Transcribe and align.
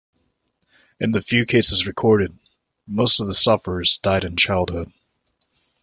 In 0.99 1.11
the 1.11 1.21
few 1.21 1.45
cases 1.45 1.85
recorded, 1.85 2.33
most 2.87 3.19
of 3.21 3.27
the 3.27 3.35
sufferers 3.35 3.99
died 3.99 4.23
in 4.23 4.35
childhood. 4.35 4.91